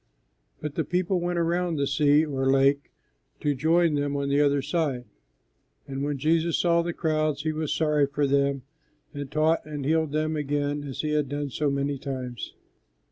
[0.61, 2.91] But the people went around the sea, or lake,
[3.39, 5.05] to join them on the other side;
[5.87, 8.63] and when Jesus saw the crowds He was sorry for them,
[9.13, 12.55] and taught and healed them again as He had done so many times.